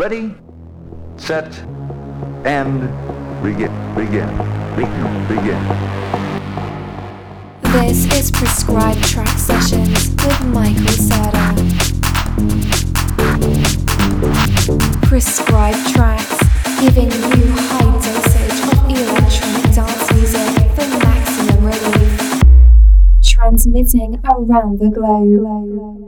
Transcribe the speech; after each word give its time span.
Ready, 0.00 0.34
set, 1.18 1.58
and 2.46 2.80
begin. 3.42 3.70
Begin. 3.94 4.30
Begin. 4.74 5.28
Begin. 5.28 5.62
This 7.60 8.06
is 8.14 8.30
Prescribed 8.30 9.04
Track 9.04 9.28
Sessions 9.36 10.08
with 10.24 10.40
Michael 10.54 10.96
Serda. 10.96 11.52
Prescribed 15.02 15.94
tracks, 15.94 16.38
giving 16.80 17.10
you 17.10 17.52
high 17.68 17.92
dosage 18.00 18.58
of 18.72 18.88
electronic 18.88 19.66
dance 19.74 20.12
music 20.14 20.70
for 20.76 20.88
maximum 21.04 21.62
relief. 21.62 22.42
Transmitting 23.22 24.18
around 24.24 24.78
the 24.78 24.88
globe. 24.88 25.99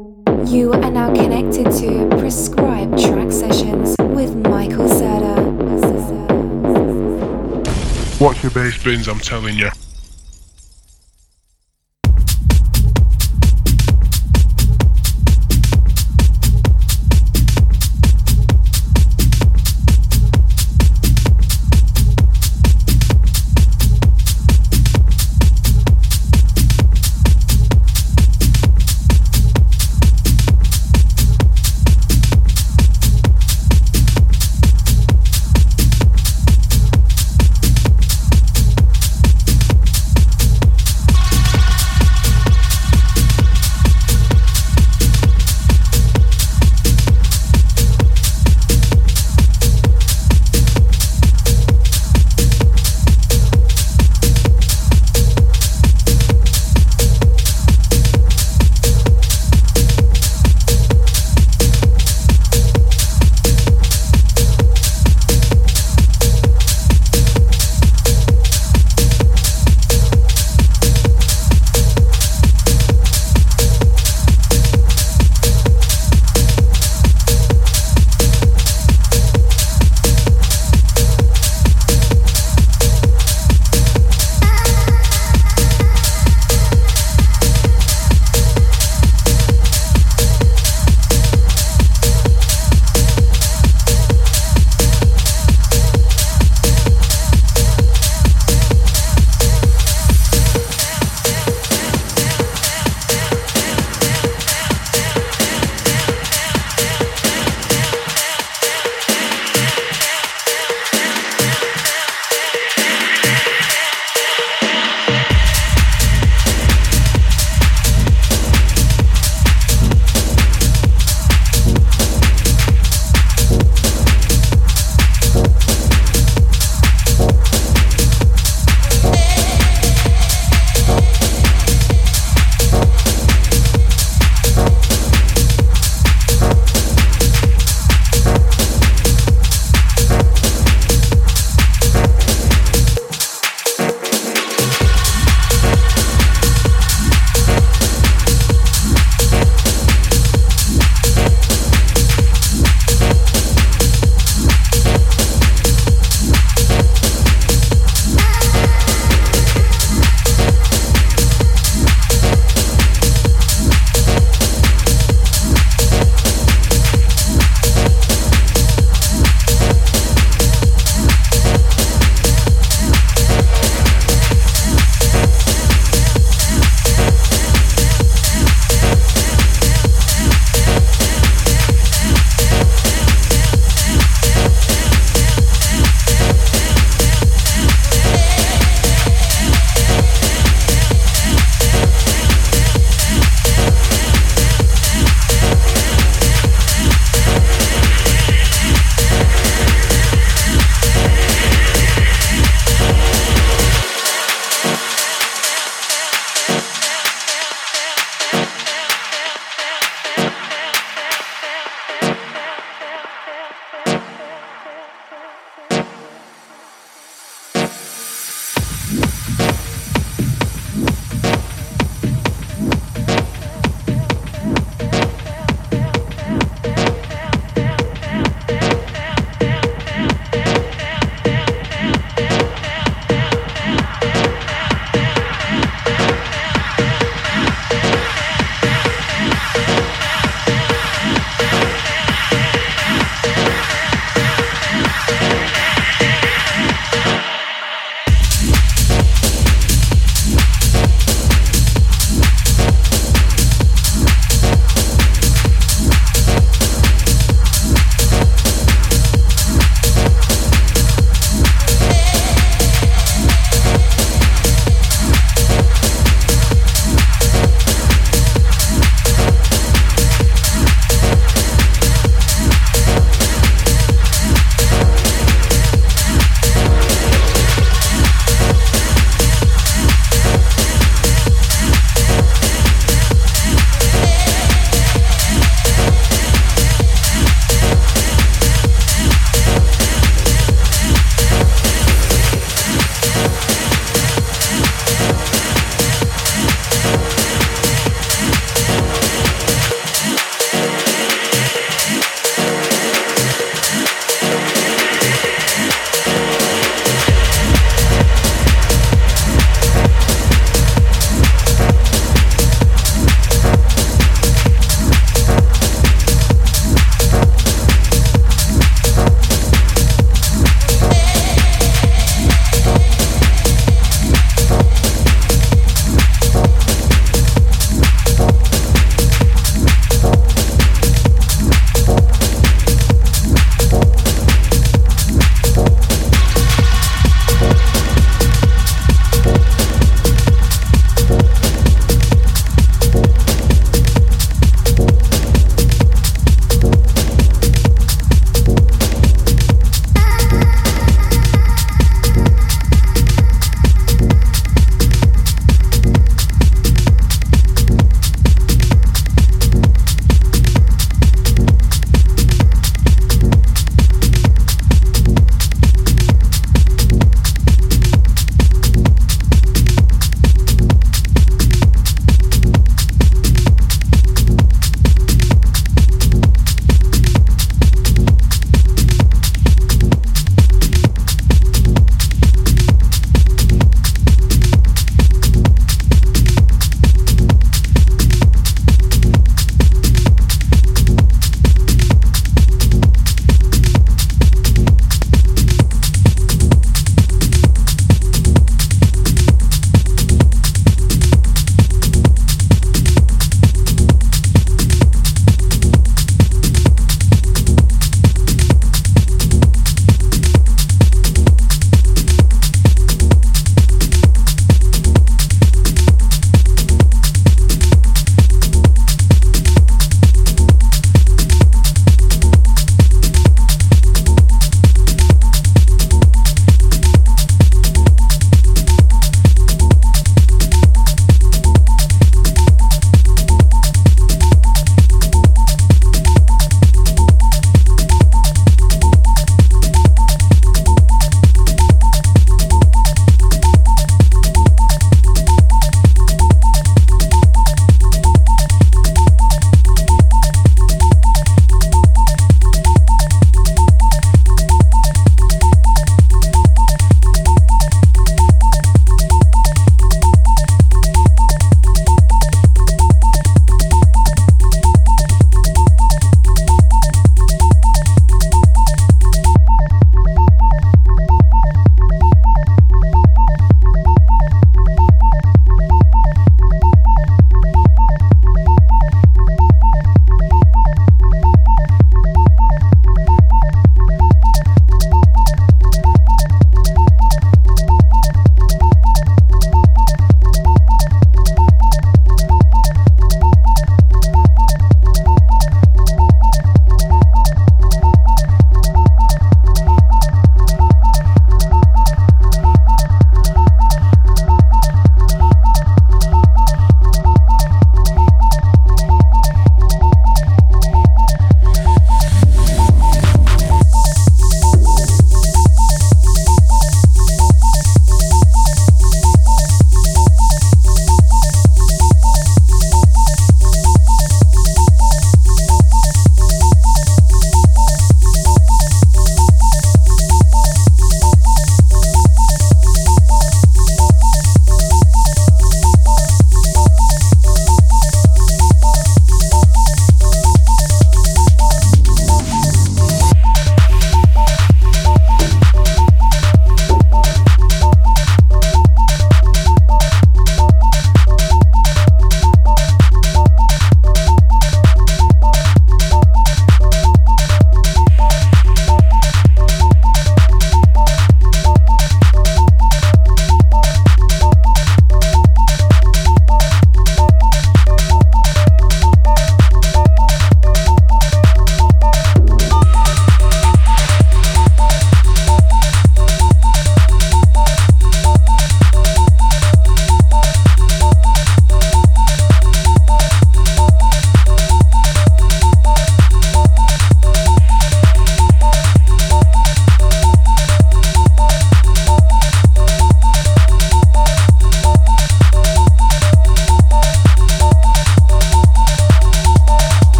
You 0.46 0.72
are 0.72 0.90
now 0.90 1.14
connected 1.14 1.70
to 1.80 2.08
Prescribed 2.18 2.98
Track 2.98 3.30
Sessions 3.30 3.94
with 3.98 4.34
Michael 4.34 4.88
Serda. 4.88 5.40
Watch 8.20 8.42
your 8.42 8.50
bass 8.52 8.82
bins, 8.82 9.08
I'm 9.08 9.18
telling 9.18 9.56
you. 9.56 9.70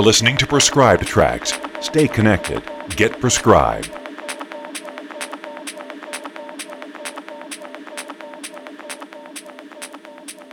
Are 0.00 0.02
listening 0.02 0.34
to 0.34 0.46
Prescribed 0.46 1.06
Tracks. 1.06 1.52
Stay 1.82 2.08
connected. 2.08 2.62
Get 2.96 3.20
prescribed. 3.20 3.99